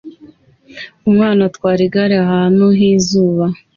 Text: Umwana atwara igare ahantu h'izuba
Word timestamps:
Umwana 1.09 1.41
atwara 1.49 1.81
igare 1.87 2.15
ahantu 2.25 2.63
h'izuba 2.77 3.45